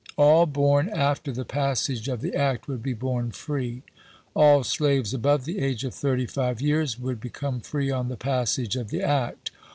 All 0.17 0.47
born 0.47 0.89
after 0.89 1.31
the 1.31 1.45
passage 1.45 2.07
of 2.09 2.21
the 2.21 2.33
act 2.33 2.67
would 2.67 2.81
be 2.81 2.95
born 2.95 3.29
free. 3.29 3.83
All 4.35 4.63
slaves 4.63 5.13
above 5.13 5.45
the 5.45 5.59
age 5.59 5.83
of 5.83 5.93
thirty 5.93 6.25
five 6.25 6.59
years 6.59 6.97
would 6.97 7.19
be 7.21 7.29
come 7.29 7.59
free 7.59 7.91
on 7.91 8.07
the 8.07 8.17
passage 8.17 8.75
of 8.75 8.89
the 8.89 9.03
act. 9.03 9.51